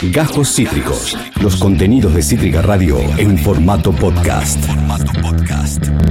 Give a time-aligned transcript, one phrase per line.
[0.00, 1.18] Gajos Cítricos.
[1.42, 4.64] Los contenidos de Cítrica Radio en formato podcast.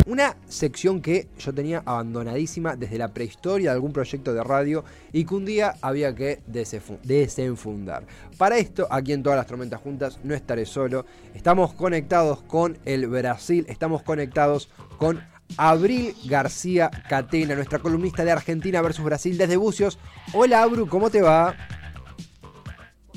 [0.06, 5.24] Una sección que yo tenía abandonadísima desde la prehistoria de algún proyecto de radio y
[5.24, 8.06] que un día había que desenfundar.
[8.38, 11.06] Para esto, aquí en todas las tormentas juntas, no estaré solo.
[11.34, 15.24] Estamos conectados con el Brasil, estamos conectados con
[15.56, 19.98] Abril García Catena, nuestra columnista de Argentina versus Brasil desde Bucios.
[20.34, 21.56] Hola Abru, ¿cómo te va?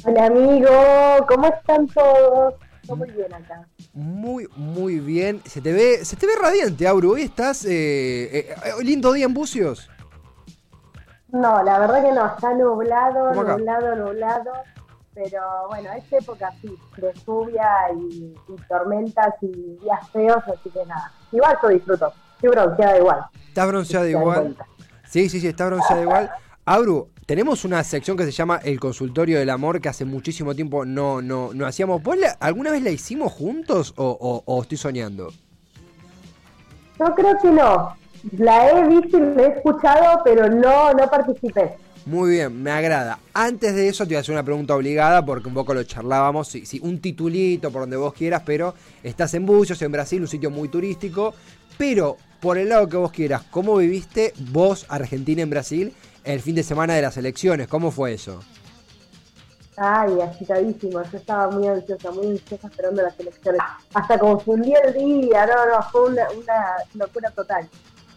[0.03, 0.69] Hola amigo,
[1.29, 2.55] ¿cómo están todos?
[2.89, 3.67] muy bien acá.
[3.93, 5.43] Muy, muy bien.
[5.45, 7.13] Se te ve, se te ve radiante, Abru.
[7.13, 9.91] Hoy estás eh, eh, eh, lindo día en Bucios.
[11.29, 14.53] No, la verdad que no, está nublado, nublado, nublado.
[15.15, 18.35] Pero bueno, es época así, de lluvia y,
[18.69, 21.13] tormentas y días feos, así que nada.
[21.31, 23.27] Igual yo disfruto, estoy bronceada igual.
[23.49, 24.57] ¿Estás bronceada igual?
[25.05, 26.31] Sí, sí, sí, está bronceada igual.
[26.65, 30.85] Abru, tenemos una sección que se llama El Consultorio del Amor, que hace muchísimo tiempo
[30.85, 32.03] no, no, no hacíamos.
[32.03, 35.33] ¿Vos alguna vez la hicimos juntos o, estoy soñando?
[36.99, 37.97] Yo creo que no.
[38.37, 41.77] La he visto y la he escuchado, pero no, no participé.
[42.05, 43.19] Muy bien, me agrada.
[43.33, 46.49] Antes de eso te voy a hacer una pregunta obligada porque un poco lo charlábamos.
[46.49, 50.29] Sí, sí, un titulito por donde vos quieras, pero estás en Bucios, en Brasil, un
[50.29, 51.35] sitio muy turístico.
[51.79, 55.95] Pero por el lado que vos quieras, ¿cómo viviste vos, Argentina, en Brasil?
[56.25, 57.69] El fin de semana de las elecciones.
[57.69, 58.41] ¿Cómo fue eso?
[59.77, 61.03] Ay, agitadísimo.
[61.03, 63.63] Yo estaba muy ansiosa, muy ansiosa esperando las elecciones.
[63.95, 66.27] Hasta confundí el día, no, no, fue una,
[66.95, 67.69] locura total.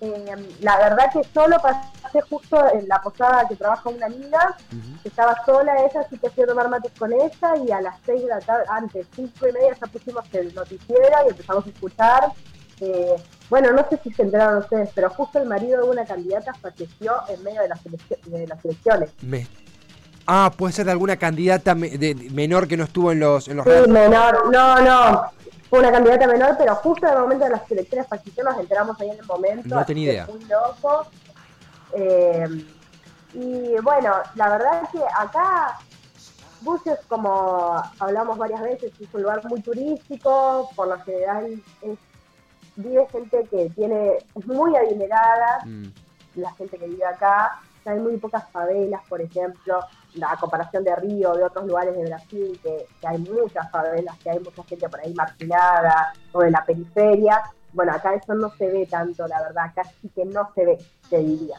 [0.02, 4.58] Eh, la verdad que solo pasé justo en la posada que trabaja una amiga,
[5.06, 8.22] estaba sola ella, así que fui a tomar mates con ella y a las seis
[8.22, 12.34] de la tarde, antes, cinco y media ya pusimos el noticiero y empezamos a escuchar
[12.82, 13.16] eh,
[13.54, 17.14] bueno, no sé si se enteraron ustedes, pero justo el marido de una candidata falleció
[17.30, 19.12] en medio de las, de las elecciones.
[20.26, 23.48] Ah, puede ser de alguna candidata de, menor que no estuvo en los...
[23.48, 25.26] En los sí, menor, no, no.
[25.70, 29.00] Fue una candidata menor, pero justo en el momento de las elecciones falleció, nos enteramos
[29.00, 29.76] ahí en el momento.
[29.76, 30.26] No tenía idea.
[30.26, 31.06] Muy loco.
[31.95, 32.66] Eh,
[33.36, 35.77] y bueno, la verdad es que acá
[36.61, 42.00] Bucios, como hablamos varias veces, es un lugar muy turístico, por lo general es
[42.76, 45.88] vive gente que tiene, es muy adinerada, mm.
[46.36, 49.80] la gente que vive acá, hay muy pocas favelas, por ejemplo,
[50.16, 54.39] la comparación de Río, de otros lugares de Brasil, que, hay muchas favelas, que hay
[54.39, 57.42] mucha gente por ahí marginada o en la periferia.
[57.73, 60.78] Bueno, acá eso no se ve tanto, la verdad, casi que no se ve,
[61.10, 61.58] te diría.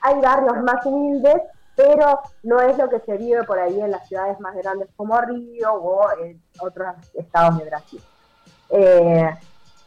[0.00, 1.42] Hay barrios más humildes,
[1.76, 5.20] pero no es lo que se vive por ahí en las ciudades más grandes como
[5.20, 8.02] Río o en otros estados de Brasil.
[8.70, 9.30] Eh,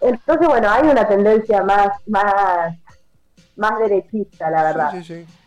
[0.01, 2.75] entonces, bueno, hay una tendencia más, más,
[3.56, 4.94] más derechista, la verdad.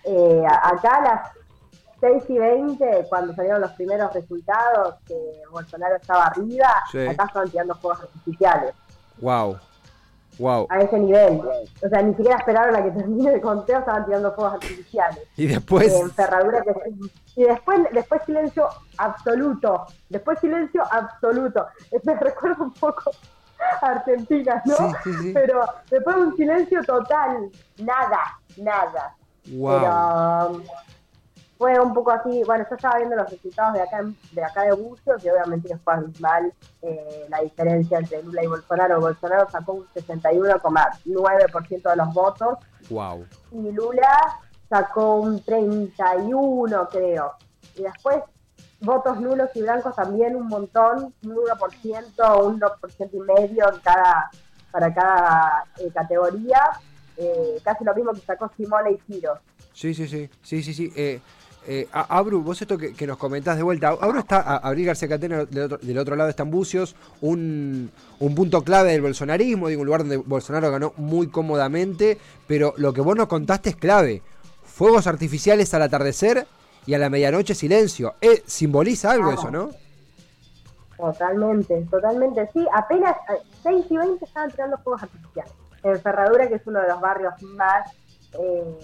[0.04, 1.31] Eh, acá a las
[2.00, 5.16] 6 y 20, cuando salieron los primeros resultados, que
[5.50, 8.75] Bolsonaro estaba arriba, acá estaban tirando fuegos artificiales.
[9.20, 9.59] Wow.
[10.38, 10.66] Wow.
[10.69, 11.41] A ese nivel.
[11.82, 15.20] O sea, ni siquiera esperaron a que termine el conteo, estaban tirando fuegos artificiales.
[15.37, 15.93] Y después.
[15.93, 16.03] Eh,
[17.37, 19.87] y después, después silencio absoluto.
[20.09, 21.66] Después silencio absoluto.
[22.04, 23.12] Me recuerda un poco
[23.82, 24.92] Argentina, ¿no?
[25.32, 29.14] Pero después un silencio total, nada, nada.
[29.44, 30.62] Pero um,
[31.58, 34.02] fue un poco así, bueno, yo estaba viendo los resultados de acá
[34.32, 36.52] de acá de Bucios y obviamente fue mal
[36.82, 39.00] eh, la diferencia entre Lula y Bolsonaro.
[39.00, 42.58] Bolsonaro sacó un 61,9% de los votos.
[42.91, 43.25] Wow.
[43.52, 47.32] Y Lula sacó un 31, creo.
[47.76, 48.22] Y después
[48.84, 54.30] votos nulos y blancos también un montón, un 1%, un 2% y medio en cada,
[54.70, 56.60] para cada eh, categoría.
[57.16, 59.38] Eh, casi lo mismo que sacó Simone y Ciro.
[59.72, 60.92] Sí, sí, sí, sí, sí, sí.
[60.96, 61.20] Eh,
[61.66, 65.64] eh Abru, vos esto que, nos comentás de vuelta, Abru está, Abril García Catena del
[65.64, 70.00] otro, del otro lado están Bucios, un, un punto clave del bolsonarismo, digo, un lugar
[70.00, 74.22] donde Bolsonaro ganó muy cómodamente, pero lo que vos nos contaste es clave.
[74.64, 76.46] Fuegos artificiales al atardecer
[76.86, 78.14] y a la medianoche silencio.
[78.20, 79.70] Eh, simboliza algo eso, ¿no?
[80.96, 82.48] Totalmente, totalmente.
[82.52, 83.16] Sí, apenas
[83.62, 85.52] 6 eh, y 20 estaban tirando fuegos artificiales.
[85.82, 87.90] En Ferradura, que es uno de los barrios más,
[88.38, 88.78] eh,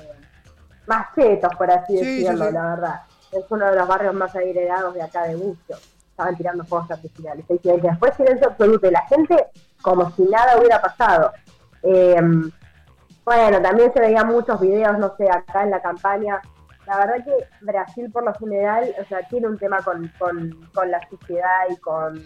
[0.87, 3.01] más chetos, por así decirlo, la verdad.
[3.33, 5.77] Es uno de los barrios más agregados de acá de Bucio.
[6.11, 7.45] Estaban tirando fuegos artificiales.
[7.47, 7.89] 6 y 20.
[7.89, 8.87] Después silencio absoluto.
[8.89, 9.47] Y la gente
[9.81, 11.33] como si nada hubiera pasado.
[11.83, 12.21] Eh,
[13.25, 16.43] bueno, también se veían muchos videos, no sé, acá en la campaña
[16.91, 20.11] la verdad que Brasil por lo general, o sea, tiene un tema con,
[20.89, 22.21] la suciedad y con,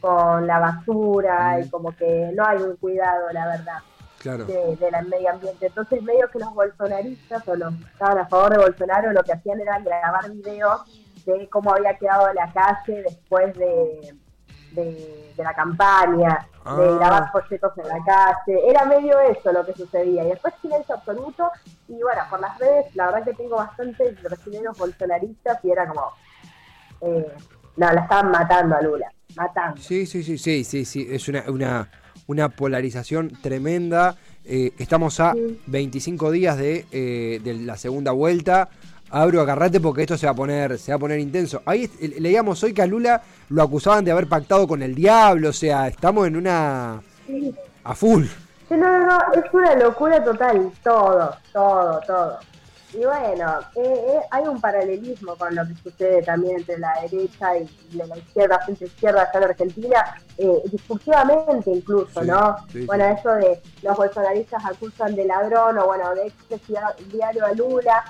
[0.00, 5.30] con la basura y como que no hay un cuidado, la verdad, de, del medio
[5.30, 5.66] ambiente.
[5.68, 9.32] Entonces, medio que los bolsonaristas o los que estaban a favor de Bolsonaro lo que
[9.32, 10.82] hacían era grabar videos
[11.24, 14.14] de cómo había quedado la calle después de,
[14.76, 16.96] de, de la campaña, de Ah.
[16.98, 18.60] grabar folletos en la calle.
[18.68, 20.24] Era medio eso lo que sucedía.
[20.24, 21.50] Y después silencio absoluto.
[21.88, 26.10] Y bueno, por las redes, la verdad que tengo bastantes brasileños bolsonaristas y era como.
[27.02, 27.26] eh,
[27.76, 29.12] no, la estaban matando a Lula.
[29.36, 29.80] Matando.
[29.80, 31.06] Sí, sí, sí, sí, sí, sí.
[31.10, 31.90] Es una, una,
[32.26, 34.16] una polarización tremenda.
[34.44, 35.60] Eh, estamos a Sí.
[35.66, 38.68] 25 días de, eh, de la segunda vuelta.
[39.10, 41.62] Abro, agarrate porque esto se va a poner, se va a poner intenso.
[41.64, 41.88] Ahí
[42.18, 45.50] leíamos hoy que a Lula lo acusaban de haber pactado con el diablo.
[45.50, 47.00] O sea, estamos en una.
[47.26, 47.54] Sí.
[47.84, 48.24] a full.
[48.68, 52.38] Sí, no, no, no, es una locura total, todo, todo, todo.
[52.94, 57.58] Y bueno, eh, eh, hay un paralelismo con lo que sucede también entre la derecha
[57.58, 60.04] y la izquierda, centro izquierda acá en Argentina,
[60.38, 62.56] eh, discursivamente incluso, Sí, ¿no?
[62.72, 62.86] sí, sí.
[62.86, 66.62] bueno, eso de los bolsonaristas acusan de ladrón o bueno, de ex
[67.12, 68.04] diario a Lula.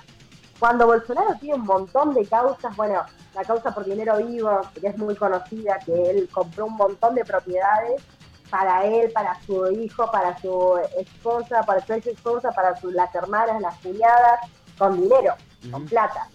[0.59, 3.03] Cuando Bolsonaro tiene un montón de causas, bueno,
[3.35, 7.25] la causa por dinero vivo, que es muy conocida, que él compró un montón de
[7.25, 8.03] propiedades
[8.51, 13.15] para él, para su hijo, para su esposa, para su ex esposa, para su- las
[13.15, 14.41] hermanas, las cuñadas,
[14.79, 15.35] con dinero,
[15.71, 16.29] con plata.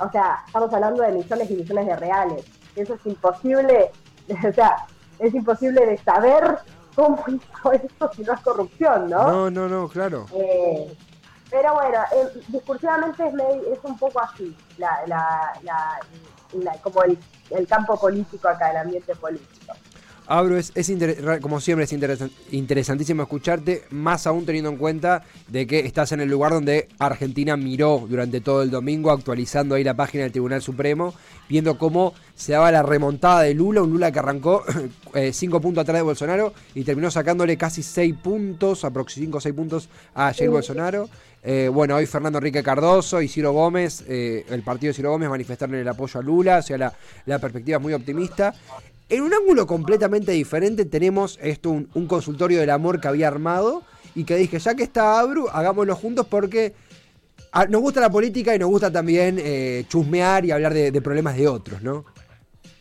[0.00, 2.44] O sea, estamos hablando de millones y millones de reales.
[2.76, 3.90] Eso es imposible,
[4.48, 4.84] o sea,
[5.18, 6.58] es imposible de saber
[6.94, 9.30] cómo hizo eso si no es corrupción, ¿no?
[9.30, 10.26] No, no, no, claro.
[10.34, 10.94] Eh,
[11.50, 15.52] pero bueno, eh, discursivamente es, medio- es un poco así, la, la,
[16.82, 17.18] como el,
[17.50, 19.72] el campo político acá, el ambiente político.
[20.30, 20.72] Abro, es,
[21.40, 26.20] como siempre es interesan- interesantísimo escucharte, más aún teniendo en cuenta de que estás en
[26.20, 30.60] el lugar donde Argentina miró durante todo el domingo, actualizando ahí la página del Tribunal
[30.60, 31.14] Supremo,
[31.48, 34.64] viendo cómo se daba la remontada de Lula, un Lula que arrancó
[35.32, 39.54] 5 puntos atrás de Bolsonaro y terminó sacándole casi 6 puntos, aproximadamente 5 o 6
[39.54, 40.50] puntos a Jair.
[40.50, 41.08] Bolsonaro.
[41.42, 45.30] Eh, bueno, hoy Fernando Enrique Cardoso y Ciro Gómez, eh, el partido de Ciro Gómez
[45.30, 46.92] manifestaron el apoyo a Lula, o sea, la,
[47.24, 48.52] la perspectiva es muy optimista.
[49.08, 53.82] En un ángulo completamente diferente tenemos esto, un, un consultorio del amor que había armado
[54.14, 56.74] y que dije, ya que está Abru, hagámoslo juntos porque
[57.52, 61.00] ah, nos gusta la política y nos gusta también eh, chusmear y hablar de, de
[61.02, 62.04] problemas de otros, ¿no?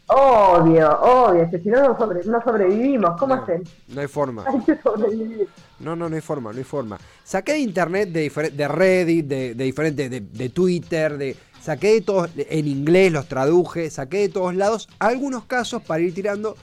[0.09, 3.19] Obvio, obvio, que si no, no, sobre- no sobrevivimos.
[3.19, 3.63] ¿Cómo no, hacen?
[3.89, 4.45] no hay forma.
[4.47, 5.47] Hay que sobrevivir.
[5.79, 6.97] No, no, no hay forma, no hay forma.
[7.25, 12.67] Saqué de internet, de, de Reddit, de, de, de Twitter, de saqué de todos, en
[12.67, 16.55] inglés los traduje, saqué de todos lados algunos casos para ir tirando.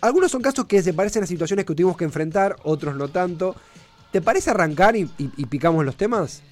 [0.00, 3.56] Algunos son casos que se parecen a situaciones que tuvimos que enfrentar, otros no tanto.
[4.12, 6.42] ¿Te parece arrancar y, y- y picamos los temas?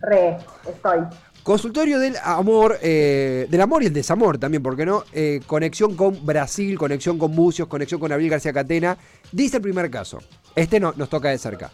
[0.00, 0.36] Re,
[0.68, 1.00] estoy.
[1.42, 5.04] Consultorio del amor, eh, del amor y el desamor también, ¿por qué no?
[5.12, 8.96] Eh, conexión con Brasil, conexión con Bucios, conexión con Abril García Catena.
[9.30, 10.20] Dice el primer caso.
[10.56, 11.70] Este no, nos toca de cerca.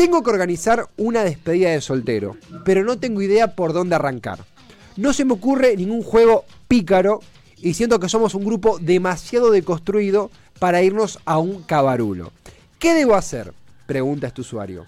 [0.00, 4.38] Tengo que organizar una despedida de soltero, pero no tengo idea por dónde arrancar.
[4.96, 7.20] No se me ocurre ningún juego pícaro
[7.58, 12.32] y siento que somos un grupo demasiado deconstruido para irnos a un cabarulo.
[12.78, 13.52] ¿Qué debo hacer?
[13.84, 14.86] Pregunta este usuario.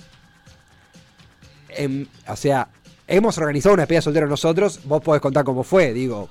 [1.68, 2.68] Em, o sea,
[3.06, 6.30] hemos organizado una despedida de soltero nosotros, vos podés contar cómo fue, digo.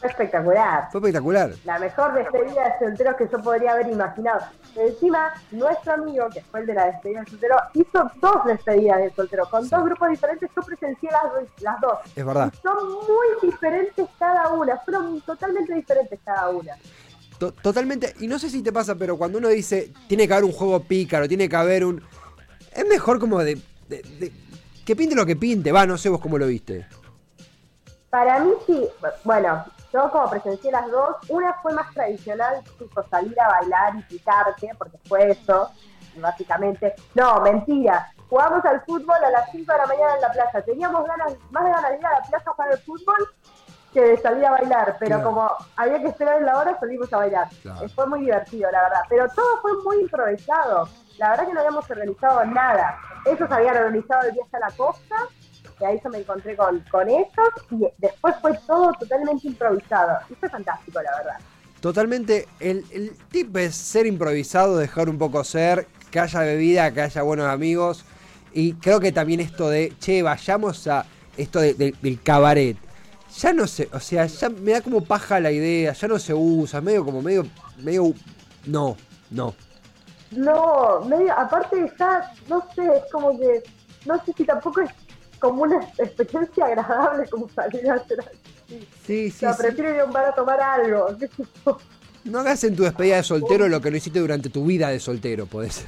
[0.00, 0.88] Fue espectacular.
[0.92, 1.50] Fue espectacular.
[1.64, 4.40] La mejor despedida de solteros que yo podría haber imaginado.
[4.76, 9.10] Encima, nuestro amigo, que fue el de la despedida de soltero, hizo dos despedidas de
[9.10, 9.70] soltero con Sí.
[9.70, 10.48] dos grupos diferentes.
[10.54, 11.98] Yo presencié las, dos- las dos.
[12.14, 12.52] Es verdad.
[12.52, 14.76] Y son muy diferentes cada una.
[14.78, 16.74] Fueron totalmente diferentes cada una.
[17.38, 18.14] To- totalmente.
[18.20, 20.80] Y no sé si te pasa, pero cuando uno dice, tiene que haber un juego
[20.80, 22.00] pícaro, tiene que haber un...
[22.72, 23.56] Es mejor como de...
[23.88, 24.32] de- de-
[24.84, 26.86] que pinte lo que pinte, va, no sé vos cómo lo viste.
[28.10, 28.88] Para mí sí,
[29.24, 34.02] bueno, yo como presencié las dos, una fue más tradicional, tipo salir a bailar y
[34.02, 35.70] picarte, porque fue eso,
[36.16, 36.94] básicamente.
[37.14, 40.62] No, mentira, jugamos al fútbol a las 5 de la mañana en la plaza.
[40.62, 43.16] Teníamos ganas, más de ganas de ir a la plaza para el fútbol
[43.92, 45.24] que de salir a bailar, pero Claro.
[45.30, 47.48] como había que esperar en la hora, salimos a bailar.
[47.62, 47.84] Claro.
[47.86, 49.00] Eh, Fue muy divertido, la verdad.
[49.08, 50.88] Pero todo fue muy improvisado.
[51.16, 52.98] La verdad que no habíamos organizado nada.
[53.24, 55.16] Ellos habían organizado el viaje a la costa,
[55.78, 57.28] que ahí yo me encontré con, con ellos,
[57.70, 60.18] y después fue todo totalmente improvisado.
[60.30, 61.36] Y fue fantástico, la verdad.
[61.80, 67.02] Totalmente, el, el tip es ser improvisado, dejar un poco ser, que haya bebida, que
[67.02, 68.04] haya buenos amigos.
[68.52, 71.04] Y creo que también esto de, che, vayamos a
[71.36, 72.76] esto de- de- del cabaret.
[73.36, 76.34] Ya no sé, o sea, ya me da como paja la idea, ya no se
[76.34, 77.46] usa, medio como medio,
[77.78, 78.12] medio,
[78.66, 78.96] no,
[79.30, 79.54] no.
[80.30, 83.62] No, medio, aparte ya, no sé, es como que,
[84.06, 84.90] no sé si tampoco es
[85.38, 88.88] como una experiencia agradable como salir a hacer así.
[89.06, 89.62] Sí, O sí, sea, sí.
[89.62, 91.08] prefiero ir a un bar a tomar algo.
[92.24, 95.00] No hagas en tu despedida de soltero lo que no hiciste durante tu vida de
[95.00, 95.86] soltero, podés ser.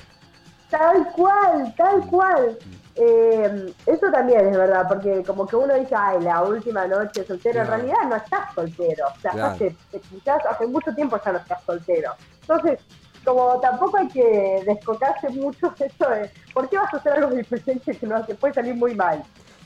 [0.71, 2.57] Tal cual, tal cual.
[2.95, 7.63] eh, eso también es verdad, porque como que uno dice, ay, la última noche soltero,
[7.63, 9.55] en realidad no estás soltero, o sea, Claro.
[9.55, 9.75] hace,
[10.11, 12.13] quizás hace mucho tiempo ya no estás soltero.
[12.43, 12.79] Entonces,
[13.25, 17.97] como tampoco hay que descocarse mucho eso de, ¿por qué vas a hacer algo diferente
[17.97, 19.23] que no que puede salir muy mal?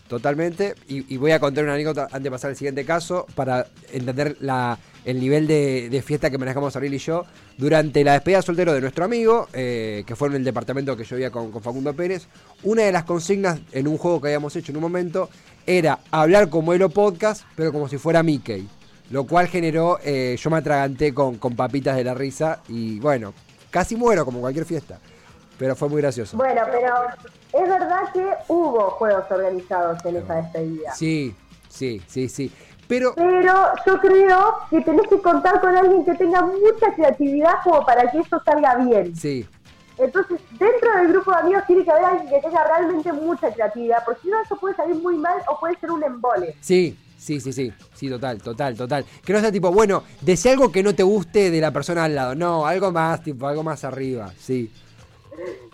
[0.09, 0.75] Totalmente.
[0.87, 4.79] Y, voy a contar una anécdota antes de pasar al siguiente caso para entender la,
[5.05, 7.25] el nivel de, de fiesta que manejamos Abril y yo.
[7.57, 11.17] Durante la despedida soltero de nuestro amigo, eh, que fue en el departamento que yo
[11.17, 12.27] vivía con, con Facundo Pérez,
[12.65, 15.31] una de las consignas en un juego que habíamos hecho en un momento
[15.67, 18.69] era hablar como Elo Podcast, pero como si fuera Mickey.
[19.11, 23.33] Lo cual generó, eh, yo me atraganté con, con papitas de la risa y bueno,
[23.71, 25.01] casi muero como cualquier fiesta.
[25.59, 26.37] Pero fue muy gracioso.
[26.37, 26.95] Bueno, pero
[27.53, 30.93] es verdad que hubo juegos organizados en esa despedida.
[30.95, 31.35] Sí,
[31.69, 32.53] sí, sí, sí.
[32.89, 37.85] Pero Pero yo creo que tenés que contar con alguien que tenga mucha creatividad como
[37.87, 39.17] para que eso salga bien.
[39.17, 39.47] sí,
[39.97, 44.05] Entonces, dentro del grupo de amigos tiene que haber alguien que tenga realmente mucha creatividad,
[44.05, 46.57] porque si no eso puede salir muy mal o puede ser un embole.
[46.61, 49.05] Sí, sí, sí, sí, sí, total, total, total.
[49.25, 52.15] Que no sea tipo, bueno, decía algo que no te guste de la persona al
[52.15, 52.35] lado.
[52.35, 54.71] No, algo más, tipo, algo más arriba, sí.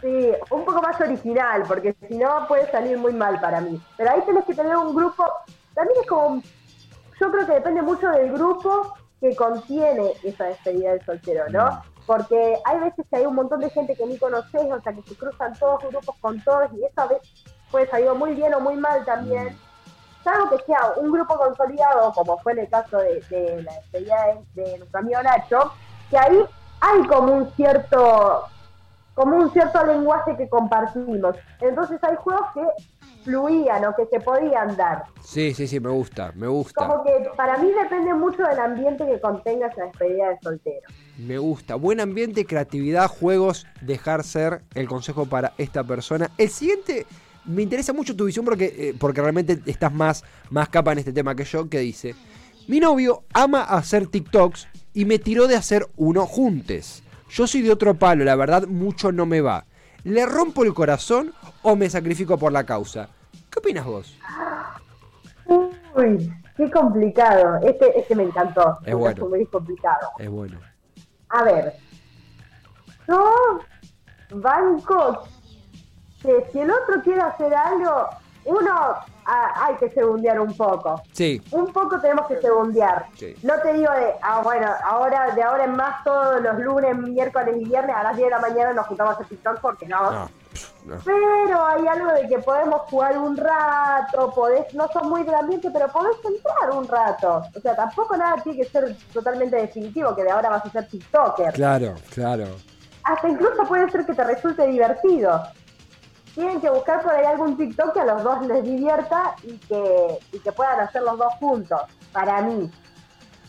[0.00, 3.80] Sí, un poco más original, porque si no puede salir muy mal para mí.
[3.96, 5.24] Pero ahí tenés que tener un grupo,
[5.74, 6.42] también es como,
[7.20, 11.82] yo creo que depende mucho del grupo que contiene esa despedida del soltero, ¿no?
[12.06, 15.02] Porque hay veces que hay un montón de gente que ni conoces, o sea, que
[15.02, 18.60] se cruzan todos grupos con todos, y eso a veces puede salir muy bien o
[18.60, 19.56] muy mal también.
[20.24, 24.16] Salvo que sea un grupo consolidado, como fue en el caso de, de la despedida
[24.54, 25.72] de, de nuestro amigo Nacho,
[26.08, 26.44] que ahí
[26.80, 28.48] hay como un cierto
[29.20, 31.36] como un cierto lenguaje que compartimos.
[31.60, 32.62] Entonces hay juegos que
[33.22, 35.04] fluían o que se podían dar.
[35.22, 36.86] Sí, sí, sí, me gusta, me gusta.
[36.86, 40.88] Como que para mí depende mucho del ambiente que contenga esa despedida de soltero.
[41.18, 41.74] Me gusta.
[41.74, 46.30] Buen ambiente, creatividad, juegos, dejar ser el consejo para esta persona.
[46.38, 47.04] El siguiente,
[47.44, 51.12] me interesa mucho tu visión porque, eh, porque realmente estás más, más capa en este
[51.12, 52.14] tema que yo, que dice,
[52.68, 57.02] mi novio ama hacer TikToks y me tiró de hacer uno juntes.
[57.30, 59.64] Yo soy de otro palo, la verdad mucho no me va.
[60.04, 61.32] ¿Le rompo el corazón
[61.62, 63.08] o me sacrifico por la causa?
[63.50, 64.16] ¿Qué opinas vos?
[65.94, 67.58] Uy, qué complicado.
[67.62, 68.78] Este, este me encantó.
[68.84, 69.28] Es Un bueno.
[69.28, 70.08] muy complicado.
[70.18, 70.58] Es bueno.
[71.28, 71.74] A ver,
[73.06, 73.24] yo
[74.30, 75.24] banco
[76.22, 78.08] que si el otro quiere hacer algo,
[78.44, 78.94] uno
[79.26, 81.02] ah, hay que segundear un poco.
[81.12, 83.06] Sí, Un poco tenemos que segundear.
[83.16, 83.34] Sí.
[83.42, 87.56] No te digo de, ah, bueno, ahora de ahora en más todos los lunes, miércoles
[87.58, 90.10] y viernes a las 10 de la mañana nos juntamos a TikTok porque no.
[90.10, 90.98] no.
[91.04, 95.70] Pero hay algo de que podemos jugar un rato, podés, no sos muy del ambiente,
[95.70, 97.42] pero podés entrar un rato.
[97.54, 100.88] O sea, tampoco nada tiene que ser totalmente definitivo, que de ahora vas a ser
[100.88, 101.52] TikToker.
[101.52, 102.46] Claro, claro.
[103.04, 105.42] Hasta incluso puede ser que te resulte divertido.
[106.34, 110.18] Tienen que buscar por ahí algún TikTok que a los dos les divierta y que,
[110.32, 111.80] y que puedan hacer los dos juntos,
[112.12, 112.70] para mí.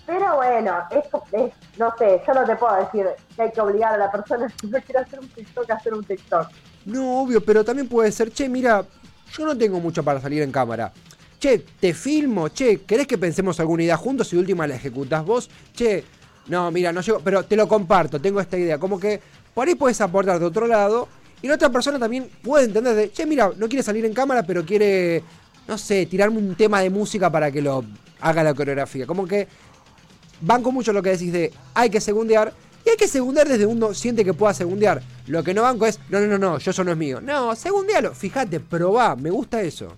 [0.05, 3.93] Pero bueno, es, es- no sé, yo no te puedo decir que hay que obligar
[3.93, 6.47] a la persona si no quiere hacer un TikTok a hacer un TikTok.
[6.85, 8.83] No, obvio, pero también puede ser, che, mira,
[9.31, 10.91] yo no tengo mucho para salir en cámara.
[11.39, 15.49] Che, te filmo, che, ¿querés que pensemos alguna idea juntos y última la ejecutás vos?
[15.73, 16.03] Che,
[16.47, 18.79] no, mira, no llego, pero te lo comparto, tengo esta idea.
[18.79, 19.21] Como que
[19.53, 21.07] por ahí puedes aportar de otro lado
[21.41, 24.43] y la otra persona también puede entender de, che, mira, no quiere salir en cámara,
[24.43, 25.23] pero quiere,
[25.67, 27.83] no sé, tirarme un tema de música para que lo
[28.19, 29.07] haga la coreografía.
[29.07, 29.47] Como que
[30.41, 32.53] banco mucho lo que decís de hay que segundear.
[32.83, 35.01] Y hay que segundear desde uno siente que pueda segundear.
[35.27, 37.21] Lo que no banco es, no, no, no, no, yo eso no es mío.
[37.21, 38.13] No, segundealo.
[38.13, 39.95] Fíjate, probá, me gusta eso.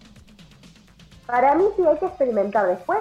[1.26, 3.00] Para mí sí hay que experimentar después.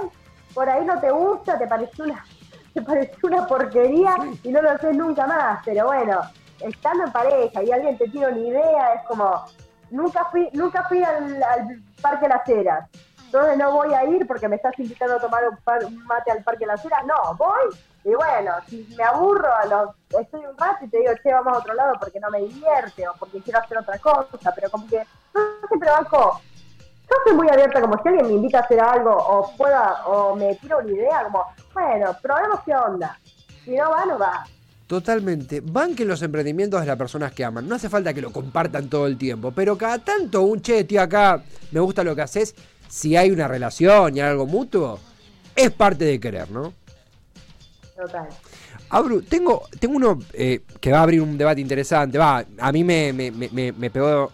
[0.55, 2.25] Por ahí no te gusta, te pareció una,
[2.75, 5.63] te pareció una porquería y no lo haces nunca más.
[5.65, 6.21] Pero bueno,
[6.65, 9.45] estando en pareja y alguien te tira una idea, es como,
[9.91, 12.89] nunca fui, nunca fui al, al Parque Las Heras.
[13.27, 16.31] Entonces no voy a ir porque me estás invitando a tomar un, par- un mate
[16.31, 17.05] al Parque Las Heras.
[17.07, 17.75] No, voy.
[18.05, 19.91] Y bueno, si me aburro, a los,
[20.21, 23.09] estoy un rato y te digo, che, vamos a otro lado porque no me divierte
[23.09, 24.53] o porque quiero hacer otra cosa.
[24.55, 25.03] Pero como que
[25.35, 26.41] no siempre banco
[27.11, 30.35] yo soy muy abierta, como si alguien me invita a hacer algo o pueda, o
[30.35, 33.19] me tira una idea, como, bueno, probemos qué onda.
[33.65, 34.45] Si no va, no va.
[34.93, 35.63] Totalmente.
[35.63, 37.67] Banquen los emprendimientos de las personas que aman.
[37.67, 39.51] No hace falta que lo compartan todo el tiempo.
[39.51, 42.55] Pero cada tanto un che, tío, acá me gusta lo que haces.
[42.91, 45.01] Si hay una relación y algo mutuo,
[45.57, 46.75] es parte de querer, ¿no?
[47.97, 48.29] Total.
[48.91, 52.19] Abru, tengo, tengo uno eh, que va a abrir un debate interesante.
[52.19, 54.31] Va, a mí me, me, me- me- pegó,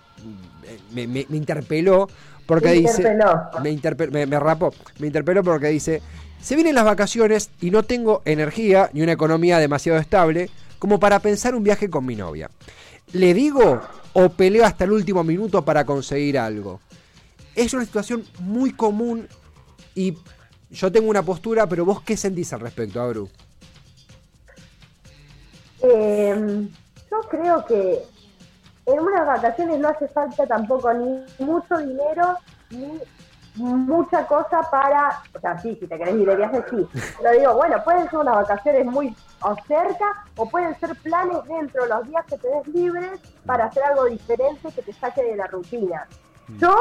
[0.93, 2.09] me, interpeló
[2.47, 2.97] porque dice.
[3.03, 3.49] interpeló.
[3.63, 4.75] Me, interpe- me, me rapó.
[4.99, 6.03] Me interpeló porque dice:
[6.41, 11.19] Se vienen las vacaciones y no tengo energía ni una economía demasiado estable como para
[11.19, 12.51] pensar un viaje con mi novia.
[13.13, 13.81] ¿Le digo
[14.13, 16.81] o peleo hasta el último minuto para conseguir algo.
[17.55, 19.29] Es una situación muy común
[19.95, 20.17] y
[20.71, 23.29] yo tengo una postura, pero vos qué sentís al respecto, Abru?
[25.83, 26.69] Eh,
[27.11, 28.03] yo creo que
[28.87, 32.37] en unas vacaciones no hace falta tampoco ni mucho dinero
[32.71, 32.99] ni
[33.59, 36.89] mucha cosa para, o sea, sí, si te querés ir de viaje, sí.
[37.19, 41.83] Pero digo, bueno, pueden ser unas vacaciones muy o cerca o pueden ser planes dentro
[41.83, 45.47] de los días que tenés libres para hacer algo diferente que te saque de la
[45.47, 46.07] rutina.
[46.59, 46.75] Yo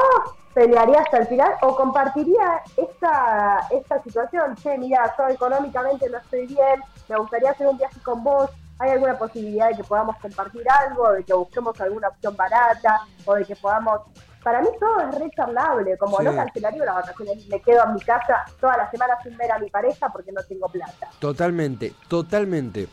[0.53, 4.55] pelearía hasta el final o compartiría esta, esta situación.
[4.55, 8.91] Che, mira, yo económicamente no estoy bien, me gustaría hacer un viaje con vos, ¿Hay
[8.91, 13.45] alguna posibilidad de que podamos compartir algo, de que busquemos alguna opción barata o de
[13.45, 14.01] que podamos...
[14.47, 16.23] Para mí todo es re charlable, como Sí.
[16.23, 19.59] no cancelaría las vacaciones, me quedo en mi casa toda la semana sin ver a
[19.59, 21.09] mi pareja porque no tengo plata.
[21.19, 22.87] Totalmente, totalmente.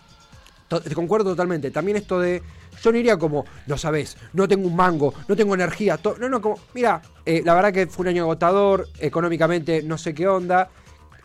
[0.66, 1.70] To- te concuerdo totalmente.
[1.70, 2.42] También esto de.
[2.82, 5.96] Yo no iría como, no sabes, no tengo un mango, no tengo energía.
[6.18, 10.12] no, no, como, mira, eh, la verdad que fue un año agotador, económicamente no sé
[10.12, 10.68] qué onda.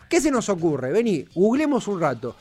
[0.08, 0.92] ¿Qué se nos ocurre?
[0.92, 2.36] Vení, googlemos un rato.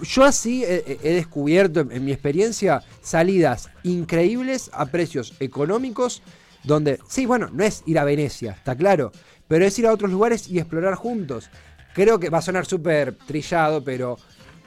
[0.00, 6.22] Yo así he, he- he descubierto en, en mi experiencia salidas increíbles a precios económicos
[6.68, 9.10] donde, sí, bueno, no es ir a Venecia, está claro,
[9.48, 11.48] pero es ir a otros lugares y explorar juntos.
[11.94, 14.18] Creo que va a sonar súper trillado, pero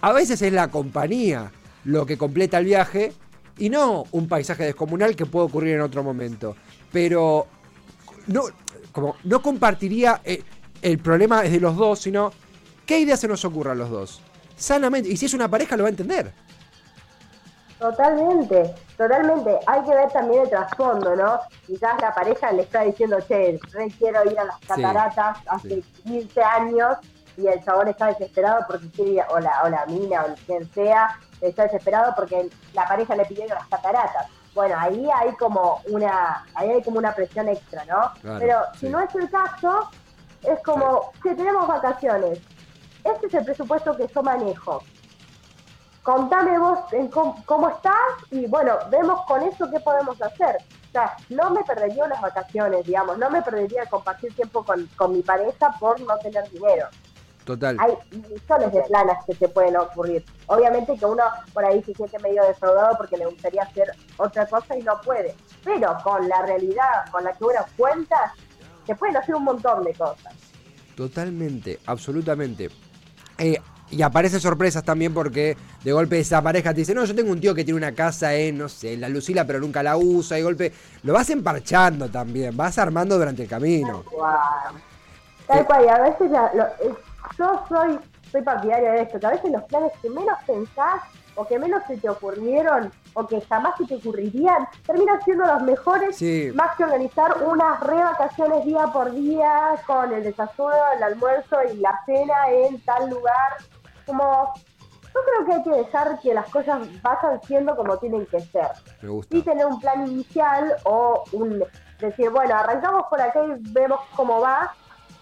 [0.02, 1.52] a veces es la compañía
[1.86, 3.14] lo que completa el viaje
[3.60, 6.56] y no un paisaje descomunal que puede ocurrir en otro momento.
[6.92, 7.46] Pero
[8.26, 8.46] no,
[8.92, 10.42] como, no compartiría eh,
[10.82, 12.34] el problema de los dos, sino
[12.88, 14.22] qué idea se nos ocurre a los dos.
[14.56, 16.34] Sanamente, y si es una pareja lo va a entender.
[17.78, 19.60] Totalmente, totalmente.
[19.68, 21.40] Hay que ver también el trasfondo, ¿no?
[21.66, 23.60] Quizás la pareja le está diciendo, che,
[23.98, 26.98] quiero ir a las cataratas hace 15 años
[27.38, 31.18] y el chabón está desesperado porque quiere o la, o la mina o quien sea,
[31.40, 34.28] está desesperado porque la pareja le pidió ir a las cataratas.
[34.54, 38.12] Bueno, ahí hay como una, ahí hay como una presión extra, ¿no?
[38.22, 38.80] Claro, Pero sí.
[38.80, 39.90] si no es el caso,
[40.44, 42.40] es como, que tenemos vacaciones.
[43.04, 44.84] Este es el presupuesto que yo manejo
[46.04, 47.94] contame vos en cómo, cómo estás
[48.32, 50.58] y bueno, vemos con eso qué podemos hacer.
[50.90, 55.14] O sea, no me perdería unas vacaciones, digamos, no me perdería compartir tiempo con, con
[55.14, 56.88] mi pareja por no tener dinero.
[57.46, 57.78] Total.
[57.80, 60.24] Hay millones de planas que se pueden ocurrir.
[60.48, 64.78] Obviamente que uno por ahí se siente medio defraudado porque le gustaría hacer otra cosa
[64.78, 65.36] y no puede.
[65.64, 68.34] Pero con la realidad con la que uno cuenta,
[68.86, 70.34] se pueden hacer un montón de cosas.
[70.96, 72.70] Totalmente, absolutamente.
[73.38, 73.60] Eh,
[73.92, 77.40] y aparecen sorpresas también porque de golpe esa pareja te dice, no, yo tengo un
[77.42, 80.38] tío que tiene una casa en, no sé, en la Lucila, pero nunca la usa.
[80.38, 80.74] Y de golpe
[81.04, 84.04] lo vas emparchando también, vas armando durante el camino.
[84.12, 84.74] Guau.
[85.48, 86.96] Tal cual, y a veces la- lo-
[87.38, 88.00] yo soy,
[88.32, 91.02] soy partidaria de esto, que a veces los planes que menos pensás
[91.36, 95.64] o que menos se te ocurrieron o que jamás se te ocurrirían, terminan siendo los
[95.64, 96.50] mejores, Sí.
[96.56, 99.52] más que organizar unas re vacaciones día por día
[99.86, 103.58] con el desayuno, el almuerzo y la cena en tal lugar.
[104.12, 104.54] Como,
[105.14, 108.68] yo creo que hay que dejar que las cosas vayan siendo como tienen que ser
[109.02, 109.34] Me gusta.
[109.38, 111.64] sí tener un plan inicial o un
[112.00, 114.74] decir, bueno, arrancamos por acá y vemos cómo va,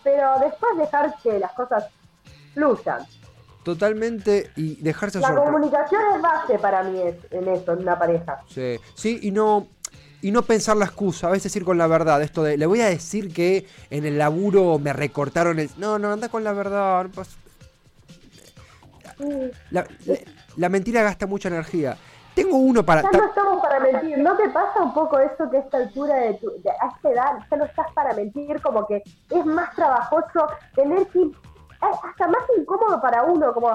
[0.03, 1.85] pero después dejar que las cosas
[2.55, 3.05] fluyan.
[3.63, 8.39] Totalmente y dejarse La comunicación es base para mí es- en eso, en una pareja.
[8.47, 9.67] Sí, sí, y no
[10.21, 12.81] y no pensar la excusa, a veces ir con la verdad, esto de le voy
[12.81, 17.07] a decir que en el laburo me recortaron el no, no, anda con la verdad.
[19.71, 20.17] La, la-
[20.57, 21.97] la mentira gasta mucha energía.
[22.33, 25.57] Tengo uno para Ya no estamos para mentir, ¿no te pasa un poco eso que
[25.57, 28.61] a esta altura de, tu, de a esta edad ya no estás para mentir?
[28.61, 33.67] Como que es más trabajoso tener que, es hasta más incómodo para uno, como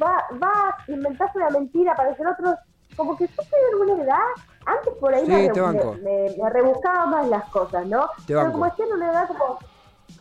[0.00, 2.56] va, vas, inventás una mentira para que el otro,
[2.96, 4.18] como que yo estoy en una edad,
[4.66, 8.02] antes por ahí Sí, me, me- me- me rebuscaba más las cosas, ¿no?
[8.26, 8.52] Te Pero banco.
[8.52, 9.58] como estoy en una edad como,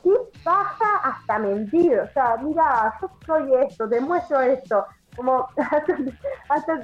[0.03, 0.11] ¿qué
[0.43, 1.97] pasa hasta mentir?
[1.99, 4.85] O sea, mira, yo soy esto, te muestro esto,
[5.15, 5.95] como hasta,
[6.49, 6.75] hasta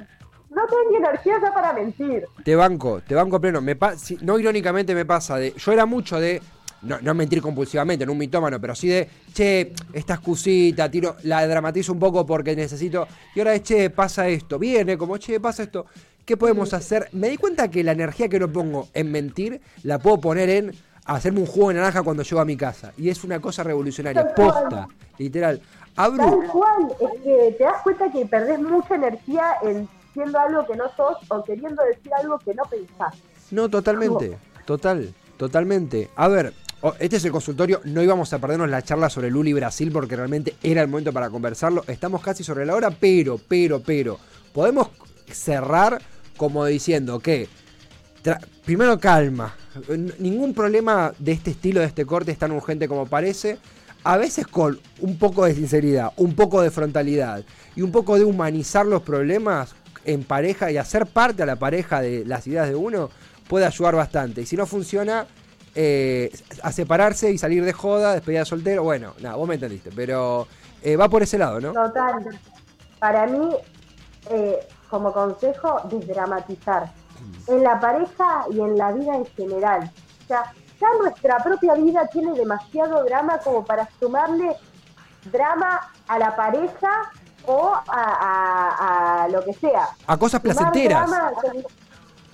[0.50, 2.24] no tengo energía ya para mentir.
[2.44, 3.60] Te banco, te banco pleno.
[3.60, 5.52] Me pa- si- no irónicamente me pasa de.
[5.52, 6.42] Yo era mucho de.
[6.82, 9.08] No, no mentir compulsivamente, no un mitómano, pero sí de.
[9.32, 13.06] Che, esta excusita, tiro, la dramatizo un poco porque necesito.
[13.34, 14.58] Y ahora es, che, pasa esto.
[14.58, 15.86] Viene como, che, pasa esto.
[16.24, 17.08] ¿Qué podemos hacer?
[17.12, 20.72] Me di cuenta que la energía que no pongo en mentir la puedo poner en
[21.04, 22.92] hacerme un jugo de naranja cuando llego a mi casa.
[22.96, 24.34] Y es una cosa revolucionaria.
[24.34, 25.60] Posta, literal.
[25.96, 26.18] Abru.
[26.18, 30.76] Tal cual, es que te das cuenta que perdés mucha energía en siendo algo que
[30.76, 33.14] no sos o queriendo decir algo que no pensás.
[33.50, 34.38] No, totalmente.
[34.64, 36.10] Total, totalmente.
[36.16, 37.80] A ver, o- este es el consultorio.
[37.84, 41.30] No íbamos a perdernos la charla sobre Luli Brasil porque realmente era el momento para
[41.30, 41.84] conversarlo.
[41.86, 44.18] Estamos casi sobre la hora, pero, pero, pero.
[44.52, 44.90] Podemos
[45.30, 46.00] cerrar
[46.36, 47.48] como diciendo que
[48.64, 49.54] primero calma.
[50.18, 53.58] Ningún problema de este estilo, de este corte es tan urgente como parece.
[54.02, 57.44] A veces con un poco de sinceridad, un poco de frontalidad
[57.76, 62.00] y un poco de humanizar los problemas en pareja y hacer parte a la pareja
[62.00, 63.10] de las ideas de uno
[63.46, 64.42] puede ayudar bastante.
[64.42, 65.26] Y si no funciona,
[65.74, 68.82] eh, a separarse y salir de joda, despedida de soltero.
[68.82, 70.46] Bueno, nada, vos me entendiste, pero
[70.82, 71.72] eh, va por ese lado, ¿no?
[71.72, 72.40] Total.
[72.98, 73.50] Para mí,
[74.30, 76.92] eh, como consejo, desdramatizar.
[77.46, 79.90] En la pareja y en la vida en general.
[80.24, 84.56] O sea, ya nuestra propia vida tiene demasiado drama como para sumarle
[85.30, 87.10] drama a la pareja
[87.46, 89.88] o a, lo que sea.
[90.06, 91.10] A cosas placenteras.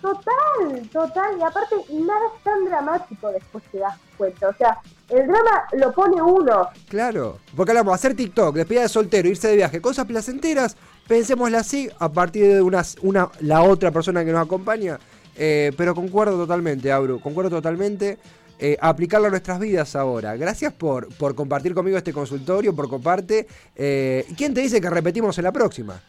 [0.00, 1.38] total, total.
[1.38, 4.48] Y aparte, nada es tan dramático después te das cuenta.
[4.48, 6.68] O sea, el drama lo pone uno.
[6.88, 11.88] Claro, porque hablamos, hacer TikTok, despedida de soltero, irse de viaje, cosas placenteras, pensémosla así
[11.98, 14.98] a partir de una, una, la otra persona que nos acompaña.
[15.36, 18.18] Eh, pero concuerdo totalmente, Abru, concuerdo totalmente.
[18.58, 20.34] Eh, aplicarlo a nuestras vidas ahora.
[20.34, 23.46] Gracias por, por compartir conmigo este consultorio, por comparte.
[23.74, 26.00] Eh, ¿Quién te dice que repetimos en la próxima?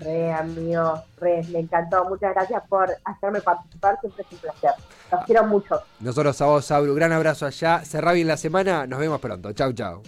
[0.00, 2.04] Re, amigo, re, me encantó.
[2.04, 4.70] Muchas gracias por hacerme participar, siempre es un placer.
[5.10, 5.80] Los quiero mucho.
[6.00, 7.82] Nosotros a vos, Abru, gran abrazo allá.
[7.84, 9.52] Cerrá bien la semana, nos vemos pronto.
[9.52, 10.02] Chau, chau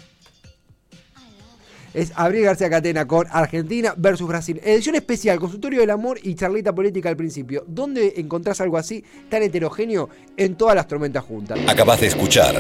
[1.97, 4.61] es Abril García Catena con Argentina versus Brasil.
[4.63, 7.65] Edición especial, consultorio del amor y charlita política al principio.
[7.67, 11.59] ¿Dónde encontrás algo así tan heterogéneo en todas las tormentas juntas?
[11.67, 12.55] Acabas de escuchar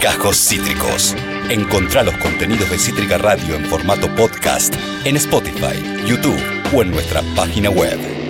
[0.00, 1.16] Cajos Cítricos.
[1.48, 4.74] Encontrá los contenidos de Cítrica Radio en formato podcast
[5.04, 6.40] en Spotify, YouTube
[6.74, 8.21] o en nuestra página web.